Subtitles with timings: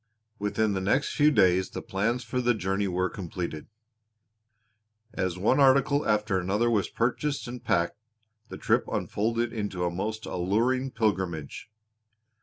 [0.39, 3.67] Within the next few days the plans for the journey were completed.
[5.13, 7.99] As one article after another was purchased and packed
[8.49, 11.69] the trip unfolded into a most alluring pilgrimage.